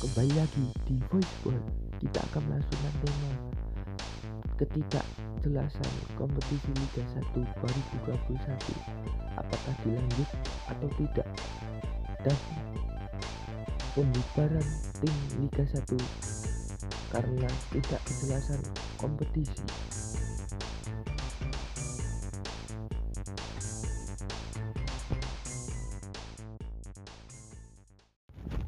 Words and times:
kembali 0.00 0.32
lagi 0.32 0.64
di 0.88 0.96
Voiceball 1.12 1.60
kita 2.00 2.24
akan 2.32 2.40
melangsungkan 2.48 2.94
tema 3.04 3.32
ketidakjelasan 4.56 5.92
kompetisi 6.16 6.72
Liga 6.72 7.04
1 7.20 7.36
2021 8.08 8.32
apakah 9.36 9.74
dilanjut 9.84 10.30
atau 10.72 10.88
tidak? 10.96 11.28
Dan 12.24 12.38
pembubaran 13.92 14.68
tim 15.04 15.16
Liga 15.36 15.68
1 15.68 15.84
karena 17.12 17.48
tidak 17.68 18.00
kejelasan 18.08 18.60
kompetisi 18.96 19.60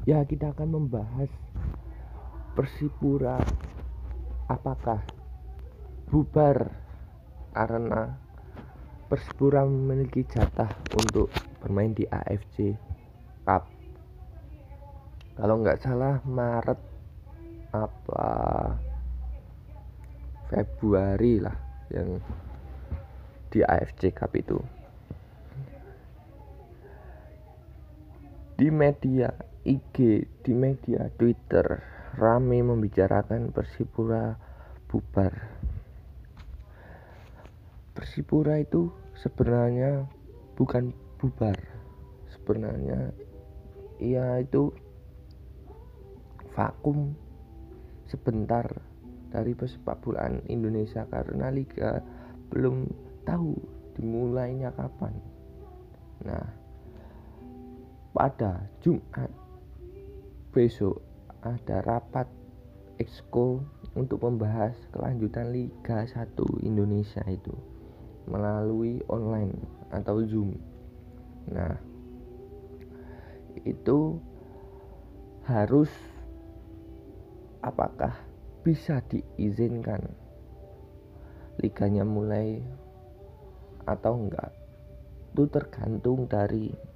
ya 0.03 0.23
kita 0.27 0.51
akan 0.51 0.69
membahas 0.83 1.31
Persipura. 2.53 3.41
Apakah 4.45 5.01
bubar 6.11 6.69
karena 7.55 8.13
Persipura 9.09 9.65
memiliki 9.65 10.21
jatah 10.29 10.69
untuk 10.93 11.33
bermain 11.63 11.97
di 11.97 12.05
AFC 12.05 12.77
Cup? 13.47 13.65
Kalau 15.33 15.55
nggak 15.65 15.81
salah 15.81 16.21
Maret 16.29 16.77
apa 17.73 18.25
Februari 20.53 21.41
lah 21.41 21.57
yang 21.89 22.21
di 23.49 23.65
AFC 23.65 24.13
Cup 24.13 24.29
itu 24.37 24.61
di 28.53 28.69
media 28.69 29.33
IG 29.63 29.97
di 30.43 30.53
media 30.53 31.09
Twitter 31.17 31.65
rame 32.19 32.61
membicarakan 32.61 33.49
Persipura 33.49 34.37
bubar. 34.85 35.33
Persipura 37.97 38.61
itu 38.61 38.93
sebenarnya 39.17 40.05
bukan 40.53 40.93
bubar. 41.17 41.57
Sebenarnya 42.29 43.09
ia 43.97 44.43
itu 44.43 44.69
vakum 46.53 47.17
sebentar 48.05 48.69
dari 49.33 49.57
pesepak 49.57 49.97
bolaan 50.05 50.45
Indonesia 50.45 51.09
karena 51.09 51.49
liga 51.49 52.05
belum 52.53 52.85
tahu 53.25 53.57
dimulainya 53.97 54.69
kapan. 54.77 55.17
Nah, 56.21 56.45
pada 58.13 58.69
Jumat 58.77 59.29
besok 60.53 61.01
ada 61.41 61.81
rapat 61.81 62.29
exco 63.01 63.65
untuk 63.97 64.21
membahas 64.21 64.77
kelanjutan 64.93 65.49
Liga 65.49 66.05
1 66.05 66.37
Indonesia 66.61 67.25
itu 67.25 67.51
melalui 68.29 69.01
online 69.09 69.57
atau 69.89 70.21
Zoom. 70.23 70.53
Nah, 71.49 71.75
itu 73.65 74.21
harus 75.49 75.89
apakah 77.65 78.13
bisa 78.61 79.01
diizinkan 79.09 80.05
liganya 81.59 82.07
mulai 82.07 82.63
atau 83.83 84.15
enggak 84.15 84.53
itu 85.33 85.43
tergantung 85.49 86.29
dari 86.29 86.92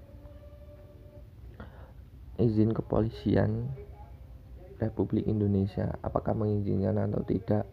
izin 2.38 2.74
kepolisian 2.74 3.74
Republik 4.78 5.26
Indonesia 5.26 5.98
apakah 6.06 6.38
mengizinkan 6.38 7.02
atau 7.10 7.26
tidak? 7.26 7.66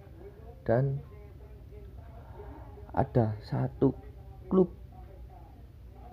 Dan 0.64 1.04
ada 2.96 3.36
satu 3.44 3.92
klub 4.48 4.72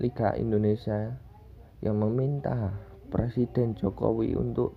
Liga 0.03 0.35
Indonesia 0.35 1.15
yang 1.79 1.95
meminta 2.01 2.75
Presiden 3.07 3.77
Jokowi 3.79 4.35
untuk 4.35 4.75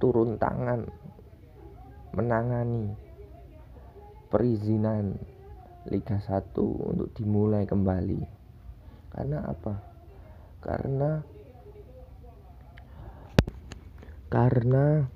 turun 0.00 0.40
tangan 0.40 0.88
menangani 2.16 2.96
perizinan 4.32 5.20
Liga 5.90 6.16
1 6.16 6.56
untuk 6.56 7.12
dimulai 7.12 7.68
kembali. 7.68 8.20
Karena 9.10 9.44
apa 9.44 9.89
karena 10.60 11.24
karena 14.28 15.08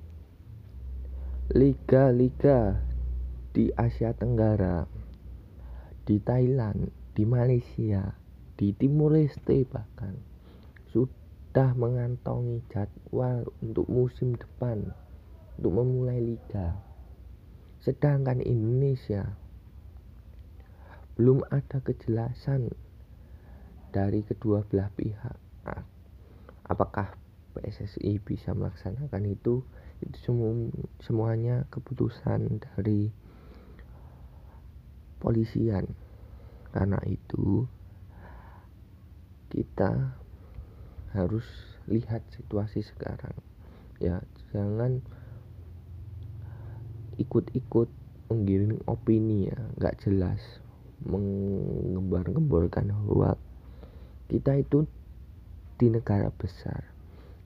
liga-liga 1.53 2.81
di 3.53 3.69
Asia 3.77 4.11
Tenggara 4.11 4.89
di 6.05 6.17
Thailand 6.19 6.89
di 7.15 7.23
Malaysia 7.23 8.17
di 8.57 8.73
Timur 8.73 9.13
Leste 9.13 9.63
bahkan 9.69 10.17
sudah 10.89 11.71
mengantongi 11.77 12.65
jadwal 12.67 13.47
untuk 13.63 13.87
musim 13.87 14.35
depan 14.35 14.91
untuk 15.55 15.71
memulai 15.71 16.19
liga. 16.19 16.75
Sedangkan 17.79 18.43
Indonesia 18.43 19.37
belum 21.15 21.47
ada 21.47 21.79
kejelasan 21.79 22.75
dari 23.95 24.27
kedua 24.27 24.67
belah 24.67 24.91
pihak. 24.91 25.39
Nah, 25.63 25.87
apakah 26.67 27.15
PSSI 27.55 28.19
bisa 28.19 28.51
melaksanakan 28.51 29.23
itu? 29.23 29.63
Itu 30.03 30.17
semua 30.19 30.51
semuanya 30.99 31.63
keputusan 31.71 32.59
dari 32.59 33.15
polisian. 35.23 35.95
Karena 36.75 36.99
itu 37.07 37.71
kita 39.47 40.19
harus 41.15 41.47
lihat 41.87 42.27
situasi 42.35 42.83
sekarang. 42.83 43.39
Ya 44.03 44.19
jangan 44.51 44.99
ikut-ikut 47.15 47.87
menggiring 48.27 48.83
opini 48.91 49.47
ya. 49.47 49.59
Nggak 49.79 50.03
jelas 50.03 50.43
mengembar-gemborkan 51.07 52.91
hoax 52.91 53.44
kita 54.25 54.57
itu 54.57 54.89
di 55.77 55.91
negara 55.91 56.31
besar. 56.33 56.95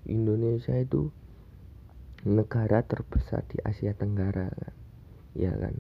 Indonesia 0.07 0.73
itu 0.79 1.12
negara 2.23 2.84
terbesar 2.84 3.44
di 3.47 3.59
Asia 3.63 3.95
Tenggara 3.95 4.47
kan? 4.51 4.75
Ya 5.35 5.53
kan? 5.56 5.75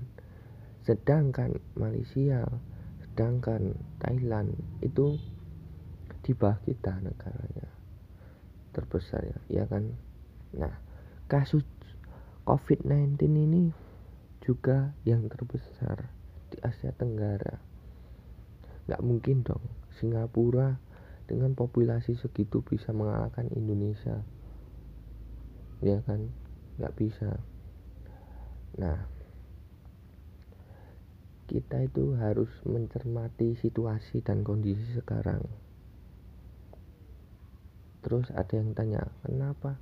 Sedangkan 0.83 1.59
Malaysia 1.75 2.47
sedangkan 3.03 3.75
Thailand 3.99 4.55
itu 4.79 5.19
di 6.23 6.31
bawah 6.35 6.59
kita 6.63 6.99
negaranya 7.03 7.67
terbesar 8.75 9.23
ya. 9.23 9.39
Ya 9.47 9.63
kan? 9.67 9.95
Nah 10.55 10.73
kasus 11.31 11.63
COVID-19 12.47 13.19
ini 13.29 13.63
juga 14.41 14.97
yang 15.05 15.27
terbesar 15.29 16.09
di 16.49 16.57
Asia 16.63 16.89
Tenggara. 16.95 17.61
Nggak 18.89 19.03
mungkin 19.05 19.45
dong 19.45 19.61
Singapura 19.99 20.88
dengan 21.29 21.53
populasi 21.53 22.17
segitu 22.17 22.65
bisa 22.65 22.89
mengalahkan 22.89 23.45
Indonesia? 23.53 24.25
Ya 25.85 26.01
kan? 26.01 26.33
Nggak 26.81 26.97
bisa. 26.97 27.37
Nah 28.81 29.05
kita 31.45 31.85
itu 31.85 32.17
harus 32.17 32.49
mencermati 32.65 33.53
situasi 33.61 34.25
dan 34.25 34.41
kondisi 34.41 34.97
sekarang. 34.97 35.45
Terus 38.01 38.33
ada 38.33 38.57
yang 38.57 38.73
tanya 38.73 39.05
kenapa 39.21 39.77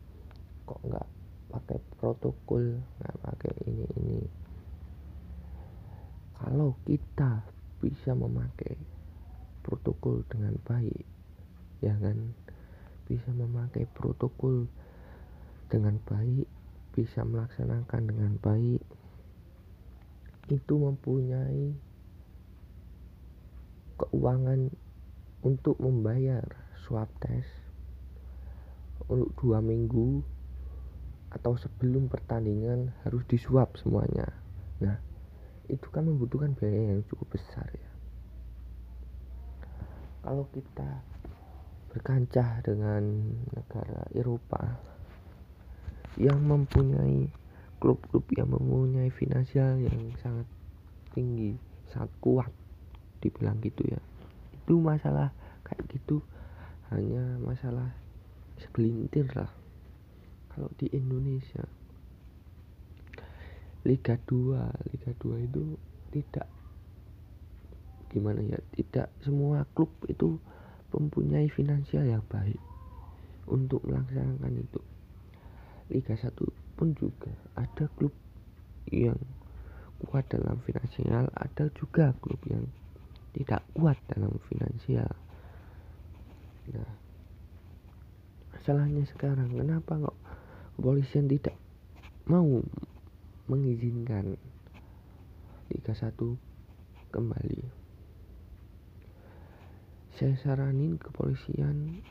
kok 0.67 0.83
nggak 0.83 1.07
pakai 1.47 1.79
protokol 1.95 2.83
nggak 2.99 3.15
pakai 3.23 3.53
ini 3.71 3.87
ini? 4.03 4.21
Kalau 6.43 6.75
kita 6.83 7.39
bisa 7.79 8.11
memakai 8.11 8.75
protokol 9.63 10.23
dengan 10.27 10.55
baik 10.63 11.16
ya 11.83 11.95
kan? 11.97 12.33
Bisa 13.07 13.31
memakai 13.31 13.87
protokol 13.91 14.67
dengan 15.67 15.99
baik 16.03 16.47
bisa 16.97 17.21
melaksanakan 17.21 18.09
dengan 18.09 18.33
baik. 18.41 18.81
Itu 20.49 20.81
mempunyai 20.81 21.77
keuangan 24.01 24.73
untuk 25.45 25.77
membayar 25.77 26.41
swab 26.81 27.05
test 27.21 27.45
untuk 29.05 29.29
dua 29.37 29.61
minggu 29.61 30.25
atau 31.29 31.53
sebelum 31.53 32.09
pertandingan 32.09 32.89
harus 33.05 33.21
disuap 33.29 33.77
semuanya. 33.77 34.33
Nah 34.81 34.97
itu 35.69 35.85
kan 35.93 36.09
membutuhkan 36.09 36.57
biaya 36.57 36.97
yang 36.97 37.05
cukup 37.05 37.37
besar 37.37 37.69
ya. 37.69 37.91
Kalau 40.25 40.49
kita 40.49 41.05
berkancah 41.97 42.61
dengan 42.61 43.01
negara 43.49 44.05
Eropa 44.13 44.77
yang 46.13 46.37
mempunyai 46.45 47.25
klub-klub 47.81 48.21
yang 48.37 48.53
mempunyai 48.53 49.09
finansial 49.09 49.81
yang 49.81 50.13
sangat 50.21 50.45
tinggi 51.17 51.57
sangat 51.89 52.13
kuat 52.21 52.53
dibilang 53.17 53.57
gitu 53.65 53.81
ya. 53.89 53.97
Itu 54.53 54.77
masalah 54.77 55.33
kayak 55.65 55.89
gitu 55.89 56.21
hanya 56.93 57.41
masalah 57.41 57.97
segelintir 58.61 59.25
lah. 59.33 59.49
Kalau 60.53 60.69
di 60.77 60.93
Indonesia 60.93 61.65
Liga 63.81 64.21
2 64.21 64.93
Liga 64.93 65.11
2 65.17 65.49
itu 65.49 65.63
tidak 66.13 66.45
gimana 68.07 68.39
ya 68.41 68.59
tidak 68.73 69.11
semua 69.21 69.67
klub 69.75 69.91
itu 70.07 70.39
mempunyai 70.95 71.51
finansial 71.51 72.07
yang 72.07 72.23
baik 72.27 72.59
untuk 73.47 73.83
melaksanakan 73.87 74.53
itu. 74.59 74.81
Liga 75.87 76.15
1 76.15 76.31
pun 76.77 76.91
juga 76.93 77.31
ada 77.55 77.87
klub 77.95 78.11
yang 78.91 79.17
kuat 80.05 80.29
dalam 80.29 80.61
finansial 80.61 81.25
ada 81.33 81.73
juga 81.73 82.13
klub 82.21 82.37
yang 82.45 82.69
tidak 83.33 83.65
kuat 83.73 83.97
dalam 84.11 84.35
finansial. 84.45 85.09
Nah 86.69 86.91
masalahnya 88.53 89.07
sekarang 89.07 89.55
kenapa 89.55 89.95
kok 89.95 90.17
kepolisian 90.75 91.31
tidak 91.31 91.55
mau 92.27 92.59
mengizinkan 93.47 94.35
Liga 95.71 95.95
1 95.95 96.13
kembali 97.15 97.86
saya 100.17 100.33
saranin 100.41 100.97
kepolisian 100.97 102.01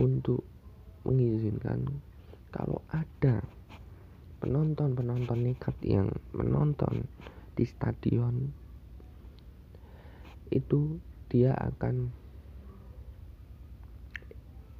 untuk 0.00 0.40
mengizinkan 1.04 1.84
kalau 2.48 2.80
ada 2.88 3.44
penonton-penonton 4.40 5.52
nekat 5.52 5.76
yang 5.84 6.08
menonton 6.32 7.04
di 7.52 7.68
stadion 7.68 8.56
itu 10.48 10.96
dia 11.28 11.52
akan 11.52 12.08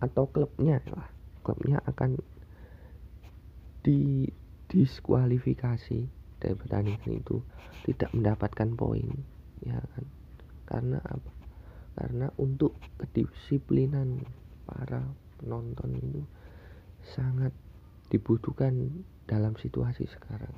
atau 0.00 0.24
klubnya 0.32 0.80
lah 0.88 1.12
klubnya 1.44 1.76
akan 1.84 2.16
di 3.84 4.32
diskualifikasi 4.72 6.08
dari 6.40 6.54
pertandingan 6.56 7.20
itu 7.20 7.44
tidak 7.84 8.08
mendapatkan 8.16 8.72
poin 8.80 9.12
ya 9.60 9.76
kan? 9.76 10.04
Karena 10.64 10.96
apa 11.04 11.41
karena 11.92 12.32
untuk 12.40 12.76
kedisiplinan 12.96 14.24
para 14.64 15.04
penonton 15.36 15.92
itu 16.00 16.22
sangat 17.12 17.52
dibutuhkan 18.08 19.04
dalam 19.28 19.52
situasi 19.56 20.08
sekarang. 20.08 20.54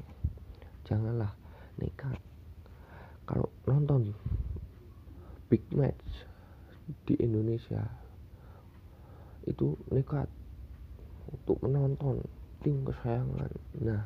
Janganlah 0.86 1.34
nekat. 1.80 2.18
Kalau 3.24 3.48
nonton 3.66 4.14
big 5.48 5.64
match 5.72 6.28
di 7.08 7.16
Indonesia 7.18 7.82
itu 9.48 9.74
nekat 9.88 10.28
untuk 11.32 11.58
menonton 11.64 12.20
tim 12.60 12.84
kesayangan. 12.84 13.50
Nah 13.80 14.02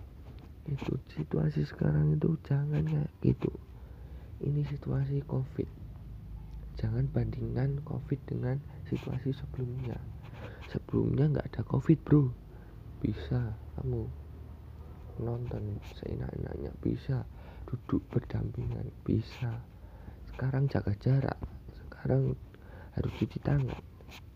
itu 0.69 0.95
situasi 1.13 1.67
sekarang 1.67 2.15
itu 2.15 2.39
jangan 2.47 2.85
kayak 2.87 3.11
gitu. 3.21 3.53
Ini 4.39 4.63
situasi 4.71 5.27
covid 5.27 5.78
jangan 6.79 7.11
bandingkan 7.11 7.83
covid 7.83 8.23
dengan 8.31 8.63
situasi 8.87 9.35
sebelumnya. 9.35 9.99
Sebelumnya 10.71 11.27
nggak 11.35 11.47
ada 11.53 11.63
covid 11.67 11.99
bro. 12.07 12.31
Bisa 13.03 13.59
kamu 13.75 14.07
nonton 15.19 15.83
seenak-enaknya 15.99 16.71
bisa 16.79 17.27
duduk 17.67 18.07
berdampingan 18.15 18.87
bisa. 19.03 19.59
Sekarang 20.31 20.71
jaga 20.71 20.95
jarak 21.03 21.39
sekarang 21.75 22.39
harus 22.95 23.13
cuci 23.19 23.43
tangan 23.43 23.83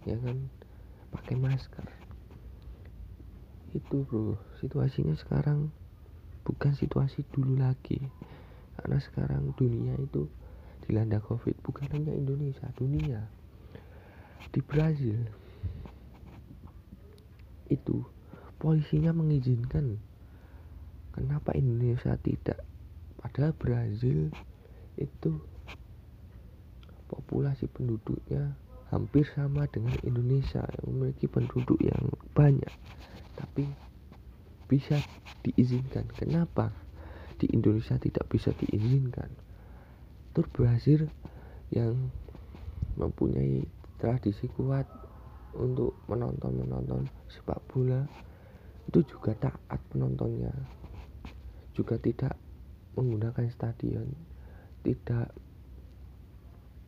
ya 0.02 0.18
kan? 0.18 0.50
Pakai 1.14 1.38
masker. 1.38 1.86
Itu 3.70 4.02
bro. 4.02 4.34
Situasinya 4.58 5.14
sekarang 5.14 5.70
bukan 6.42 6.74
situasi 6.74 7.22
dulu 7.30 7.54
lagi. 7.62 8.02
Karena 8.74 8.98
sekarang 8.98 9.54
dunia 9.54 9.94
itu 10.00 10.26
dilanda 10.84 11.22
covid 11.22 11.54
bukan 11.62 11.86
hanya 11.94 12.12
Indonesia 12.12 12.66
dunia. 12.74 13.24
Di 14.52 14.60
Brazil 14.60 15.16
itu 17.72 18.04
polisinya 18.60 19.16
mengizinkan 19.16 19.96
kenapa 21.14 21.56
Indonesia 21.56 22.18
tidak. 22.20 22.60
Padahal 23.22 23.54
Brazil 23.56 24.28
itu 24.98 25.32
populasi 27.08 27.70
penduduknya 27.70 28.52
hampir 28.92 29.24
sama 29.32 29.64
dengan 29.72 29.96
Indonesia 30.04 30.60
yang 30.62 30.84
memiliki 30.92 31.24
penduduk 31.30 31.80
yang 31.80 32.12
banyak. 32.36 32.74
Tapi 33.38 33.64
bisa 34.68 35.00
diizinkan. 35.40 36.08
Kenapa 36.12 36.74
di 37.40 37.48
Indonesia 37.50 37.96
tidak 37.96 38.28
bisa 38.28 38.52
diizinkan 38.54 39.51
tur 40.32 40.48
Brazil 40.48 41.08
yang 41.72 42.10
mempunyai 42.96 43.64
tradisi 44.00 44.48
kuat 44.52 44.84
untuk 45.56 45.96
menonton 46.08 46.64
menonton 46.64 47.08
sepak 47.28 47.60
bola 47.68 48.04
itu 48.88 49.04
juga 49.04 49.36
taat 49.36 49.80
penontonnya. 49.92 50.52
Juga 51.72 51.96
tidak 51.96 52.36
menggunakan 52.92 53.48
stadion 53.48 54.08
tidak 54.82 55.30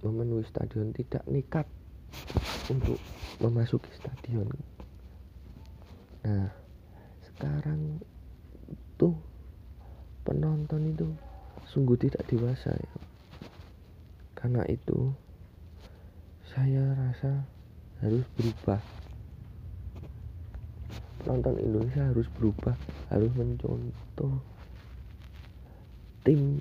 memenuhi 0.05 0.45
stadion 0.45 0.93
tidak 0.93 1.25
nekat 1.31 1.65
untuk 2.69 3.01
memasuki 3.41 3.89
stadion. 3.97 4.51
Nah 6.27 6.51
sekarang 7.25 8.03
tuh 9.01 9.17
penonton 10.27 10.93
itu 10.93 11.09
sungguh 11.65 11.97
tidak 11.97 12.23
dewasa 12.29 12.77
ya 12.77 12.95
karena 14.45 14.61
itu 14.69 15.09
saya 16.53 16.85
rasa 17.01 17.49
harus 18.05 18.29
berubah. 18.37 18.77
Penonton 21.25 21.57
Indonesia 21.65 22.13
harus 22.13 22.29
berubah 22.37 22.77
harus 23.09 23.33
mencontoh 23.33 24.37
tim 26.29 26.61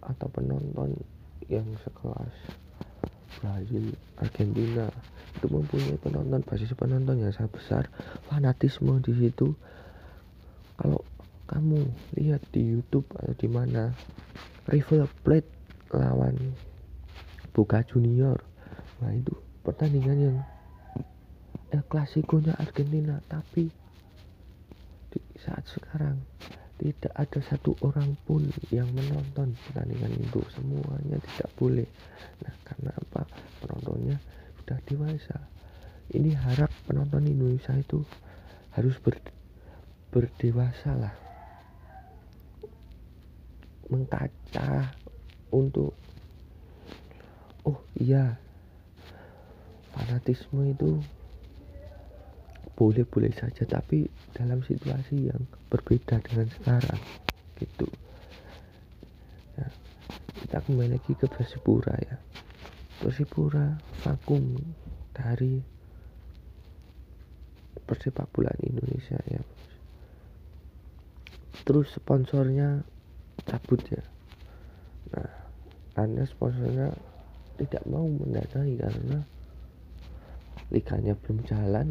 atau 0.00 0.32
penonton 0.32 0.96
yang 1.52 1.68
sekelas. 1.84 2.32
Brazil, 3.36 3.92
Argentina 4.16 4.88
itu 5.36 5.44
mempunyai 5.52 6.00
penonton 6.00 6.40
basis 6.48 6.72
penonton 6.72 7.20
yang 7.20 7.36
sangat 7.36 7.52
besar. 7.52 7.84
Fanatisme 8.32 8.96
di 9.04 9.12
situ. 9.12 9.52
Kalau 10.80 11.04
kamu 11.52 11.84
lihat 12.16 12.40
di 12.48 12.64
YouTube 12.64 13.04
atau 13.12 13.36
di 13.36 13.48
mana 13.52 13.92
River 14.72 15.04
Plate 15.20 15.52
lawan 15.92 16.69
Boca 17.50 17.82
Junior. 17.84 18.38
Nah 19.02 19.12
itu 19.14 19.34
pertandingan 19.66 20.18
yang 20.18 20.38
El 21.70 21.82
Clasico-nya 21.86 22.58
Argentina 22.58 23.18
tapi 23.30 23.70
saat 25.40 25.64
sekarang 25.66 26.20
tidak 26.80 27.12
ada 27.12 27.40
satu 27.44 27.76
orang 27.84 28.16
pun 28.24 28.40
yang 28.72 28.88
menonton 28.96 29.52
pertandingan 29.68 30.16
itu. 30.16 30.40
Semuanya 30.56 31.20
tidak 31.20 31.50
boleh. 31.60 31.88
Nah 32.40 32.54
karena 32.64 32.90
apa? 32.96 33.28
Penontonnya 33.60 34.16
sudah 34.60 34.78
dewasa. 34.88 35.38
Ini 36.10 36.32
harap 36.34 36.72
penonton 36.88 37.28
Indonesia 37.28 37.76
itu 37.76 38.00
harus 38.72 38.96
ber, 39.04 39.20
berdewasa 40.08 40.96
lah. 40.96 41.14
Mengkaca 43.92 44.96
untuk 45.52 45.92
oh 47.66 47.80
iya. 47.98 48.38
Fanatisme 49.90 50.70
itu 50.70 51.02
boleh-boleh 52.78 53.34
saja 53.36 53.68
tapi 53.68 54.08
dalam 54.32 54.64
situasi 54.64 55.28
yang 55.28 55.42
berbeda 55.68 56.22
dengan 56.24 56.48
sekarang 56.48 57.00
gitu. 57.60 57.84
Ya, 59.60 59.68
kita 60.40 60.64
kembali 60.64 60.96
lagi 60.96 61.12
ke 61.12 61.28
Persipura 61.28 61.92
ya. 62.00 62.16
Persipura 63.04 63.76
vakum 64.00 64.56
dari 65.12 65.60
persepak 67.84 68.30
Indonesia 68.64 69.18
ya. 69.28 69.42
Terus 71.66 71.92
sponsornya 71.92 72.80
cabut 73.44 73.82
ya. 73.90 74.04
Nah 75.12 75.30
karena 75.92 76.24
sponsornya 76.24 76.96
tidak 77.60 77.84
mau 77.84 78.08
mendanai 78.08 78.72
karena 78.80 79.20
liganya 80.72 81.12
belum 81.20 81.44
jalan 81.44 81.88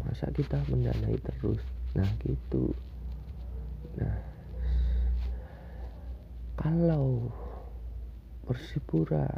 masa 0.00 0.32
kita 0.32 0.56
mendanai 0.72 1.20
terus? 1.20 1.60
Nah 1.92 2.08
gitu. 2.24 2.72
Nah 4.00 4.16
kalau 6.56 7.28
Persipura 8.44 9.28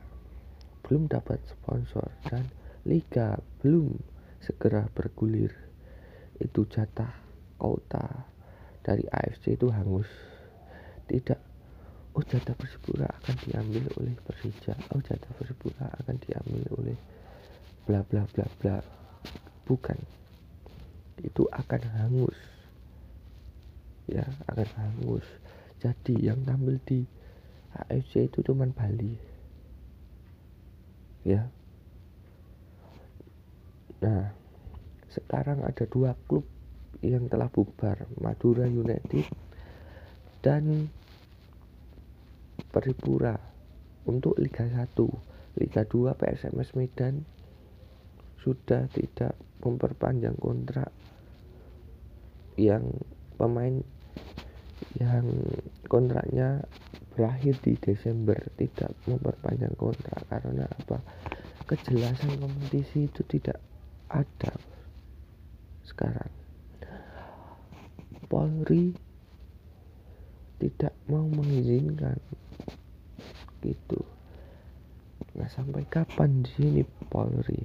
belum 0.86 1.10
dapat 1.10 1.42
sponsor 1.50 2.06
dan 2.30 2.46
liga 2.86 3.38
belum 3.62 3.94
segera 4.42 4.86
bergulir 4.94 5.50
itu 6.38 6.66
jatah 6.70 7.10
kota 7.58 8.26
dari 8.86 9.02
AFC 9.10 9.58
itu 9.58 9.66
hangus. 9.74 10.06
Tidak 11.10 11.55
oh 12.16 12.24
jatah 12.24 12.56
Persipura 12.56 13.04
akan 13.04 13.36
diambil 13.44 13.84
oleh 14.00 14.16
Persija. 14.24 14.72
Oh 14.96 15.04
jatah 15.04 15.32
Persipura 15.36 15.92
akan 16.00 16.16
diambil 16.24 16.64
oleh 16.80 16.96
bla 17.84 18.00
bla 18.08 18.24
bla 18.32 18.48
bla. 18.56 18.80
Bukan. 19.68 20.00
Itu 21.20 21.44
akan 21.52 21.82
hangus. 22.00 22.38
Ya 24.08 24.24
akan 24.48 24.68
hangus. 24.80 25.26
Jadi 25.76 26.16
yang 26.24 26.40
tampil 26.48 26.80
di 26.88 27.04
AFC 27.76 28.32
itu 28.32 28.40
cuman 28.40 28.72
Bali. 28.72 29.12
Ya. 31.28 31.52
Nah 34.00 34.32
sekarang 35.12 35.60
ada 35.68 35.84
dua 35.84 36.16
klub 36.24 36.48
yang 37.04 37.28
telah 37.28 37.52
bubar 37.52 38.08
Madura 38.16 38.64
United 38.64 39.28
dan 40.40 40.88
Peripura 42.76 43.32
untuk 44.04 44.36
Liga 44.36 44.68
1 44.68 44.92
Liga 45.56 45.88
2 45.88 46.12
PSMS 46.12 46.76
Medan 46.76 47.24
sudah 48.44 48.84
tidak 48.92 49.32
memperpanjang 49.64 50.36
kontrak 50.36 50.92
yang 52.60 52.84
pemain 53.40 53.80
yang 55.00 55.24
kontraknya 55.88 56.68
berakhir 57.16 57.56
di 57.64 57.80
Desember 57.80 58.36
tidak 58.60 58.92
memperpanjang 59.08 59.72
kontrak. 59.80 60.20
Karena 60.28 60.68
apa? 60.68 61.00
Kejelasan 61.64 62.36
kompetisi 62.36 63.08
itu 63.08 63.24
tidak 63.24 63.56
ada 64.12 64.52
sekarang. 65.88 66.28
Polri 68.28 68.92
tidak 70.60 70.94
mau 71.08 71.26
mengizinkan. 71.26 72.20
Gitu. 73.60 74.00
Nah 75.36 75.48
sampai 75.52 75.84
kapan 75.88 76.44
di 76.44 76.50
sini 76.56 76.82
Polri? 77.12 77.60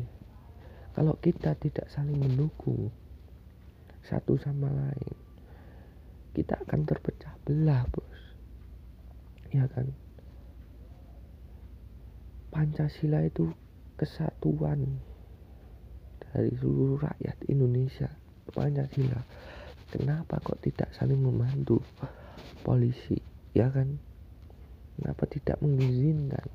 Kalau 0.92 1.16
kita 1.20 1.56
tidak 1.56 1.88
saling 1.88 2.20
mendukung 2.20 2.92
satu 4.04 4.36
sama 4.36 4.68
lain 4.68 5.22
kita 6.32 6.56
akan 6.64 6.88
terpecah 6.88 7.36
belah 7.44 7.84
bos. 7.92 8.20
Ya 9.52 9.68
kan? 9.68 9.92
Pancasila 12.52 13.24
itu 13.24 13.52
kesatuan 14.00 15.00
dari 16.20 16.52
seluruh 16.56 17.00
rakyat 17.04 17.38
Indonesia 17.52 18.12
Pancasila. 18.52 19.20
Kenapa 19.92 20.40
kok 20.40 20.64
tidak 20.64 20.88
saling 20.96 21.20
membantu 21.20 21.84
polisi 22.62 23.18
ya 23.56 23.72
kan? 23.72 23.98
Kenapa 25.00 25.24
tidak 25.32 25.58
mengizinkan? 25.64 26.48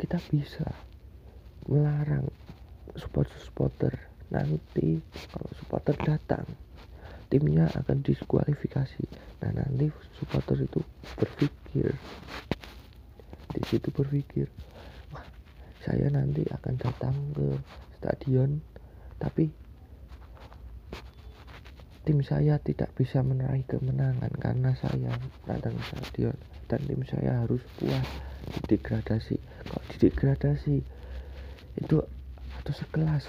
Kita 0.00 0.16
bisa 0.32 0.66
melarang 1.68 2.26
supporter-supporter 2.96 3.92
nanti 4.32 4.98
kalau 5.30 5.50
supporter 5.60 5.94
datang 6.00 6.46
timnya 7.30 7.70
akan 7.76 8.02
diskualifikasi. 8.02 9.04
Nah 9.44 9.50
nanti 9.54 9.86
supporter 10.16 10.58
itu 10.64 10.80
berpikir 11.14 11.94
di 13.50 13.62
situ 13.66 13.90
berpikir 13.90 14.46
wah 15.10 15.26
saya 15.82 16.06
nanti 16.06 16.46
akan 16.46 16.74
datang 16.78 17.14
ke 17.34 17.58
stadion 17.98 18.62
tapi 19.18 19.50
tim 22.00 22.24
saya 22.24 22.56
tidak 22.56 22.88
bisa 22.96 23.20
meraih 23.20 23.64
kemenangan 23.68 24.32
karena 24.40 24.72
saya 24.80 25.12
datang 25.44 25.76
stadion 25.84 26.36
dan 26.64 26.80
tim 26.88 27.02
saya 27.04 27.44
harus 27.44 27.60
puas 27.76 28.06
didegradasi. 28.56 29.36
Kalau 29.68 29.84
didegradasi? 29.92 30.76
Itu 31.76 32.00
atau 32.60 32.74
sekelas 32.74 33.28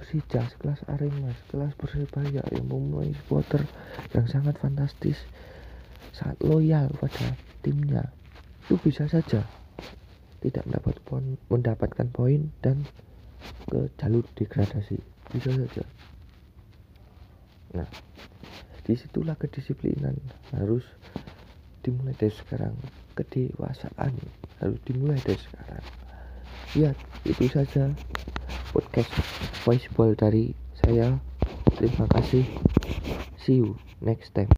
Persija 0.00 0.48
sekelas 0.48 0.80
Arema 0.88 1.32
sekelas 1.44 1.76
Persebaya 1.76 2.40
yang 2.40 2.64
mempunyai 2.64 3.12
supporter 3.12 3.68
yang 4.16 4.24
sangat 4.24 4.56
fantastis 4.56 5.20
sangat 6.16 6.40
loyal 6.40 6.88
pada 6.96 7.36
timnya. 7.60 8.08
Itu 8.64 8.80
bisa 8.80 9.04
saja. 9.12 9.44
Tidak 10.40 10.64
mendapat 10.64 10.96
poin, 11.04 11.36
mendapatkan 11.52 12.08
poin 12.08 12.48
dan 12.64 12.88
ke 13.68 13.92
jalur 14.00 14.24
degradasi. 14.32 14.96
Bisa 15.36 15.52
saja 15.52 15.84
nah 17.70 17.86
di 18.84 18.98
situlah 18.98 19.38
kedisiplinan 19.38 20.18
harus 20.56 20.82
dimulai 21.86 22.16
dari 22.16 22.32
sekarang. 22.34 22.74
Kedewasaan 23.14 24.12
harus 24.58 24.78
dimulai 24.82 25.20
dari 25.22 25.38
sekarang. 25.38 25.84
Ya 26.74 26.90
itu 27.22 27.46
saja 27.50 27.92
podcast 28.74 29.10
voiceball 29.62 30.18
dari 30.18 30.56
saya. 30.82 31.18
Terima 31.78 32.10
kasih. 32.10 32.44
See 33.40 33.62
you 33.62 33.78
next 34.02 34.34
time 34.36 34.50